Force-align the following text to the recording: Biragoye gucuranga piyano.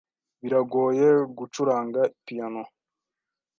Biragoye 0.41 1.07
gucuranga 1.37 2.01
piyano. 2.25 2.63